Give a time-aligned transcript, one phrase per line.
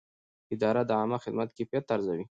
[0.53, 2.25] اداره د عامه خدمت کیفیت ارزوي.